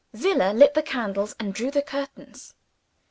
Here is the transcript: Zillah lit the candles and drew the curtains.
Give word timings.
Zillah 0.17 0.51
lit 0.53 0.73
the 0.73 0.81
candles 0.81 1.35
and 1.39 1.53
drew 1.53 1.69
the 1.69 1.83
curtains. 1.83 2.55